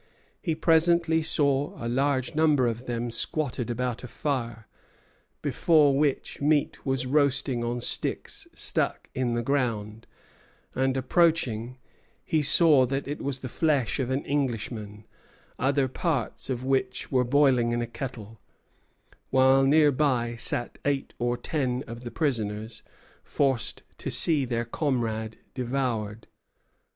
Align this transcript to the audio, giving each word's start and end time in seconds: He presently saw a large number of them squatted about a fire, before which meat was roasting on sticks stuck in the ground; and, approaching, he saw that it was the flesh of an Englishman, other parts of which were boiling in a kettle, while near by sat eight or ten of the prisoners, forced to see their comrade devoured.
He 0.41 0.55
presently 0.55 1.21
saw 1.21 1.77
a 1.79 1.85
large 1.87 2.33
number 2.33 2.65
of 2.65 2.87
them 2.87 3.11
squatted 3.11 3.69
about 3.69 4.03
a 4.03 4.07
fire, 4.07 4.65
before 5.43 5.95
which 5.95 6.41
meat 6.41 6.83
was 6.83 7.05
roasting 7.05 7.63
on 7.63 7.81
sticks 7.81 8.47
stuck 8.51 9.09
in 9.13 9.35
the 9.35 9.43
ground; 9.43 10.07
and, 10.73 10.97
approaching, 10.97 11.77
he 12.25 12.41
saw 12.41 12.87
that 12.87 13.07
it 13.07 13.21
was 13.21 13.41
the 13.41 13.47
flesh 13.47 13.99
of 13.99 14.09
an 14.09 14.25
Englishman, 14.25 15.05
other 15.59 15.87
parts 15.87 16.49
of 16.49 16.63
which 16.63 17.11
were 17.11 17.23
boiling 17.23 17.71
in 17.71 17.83
a 17.83 17.85
kettle, 17.85 18.39
while 19.29 19.63
near 19.63 19.91
by 19.91 20.35
sat 20.35 20.79
eight 20.83 21.13
or 21.19 21.37
ten 21.37 21.83
of 21.85 22.03
the 22.03 22.09
prisoners, 22.09 22.81
forced 23.23 23.83
to 23.99 24.09
see 24.09 24.45
their 24.45 24.65
comrade 24.65 25.37
devoured. 25.53 26.25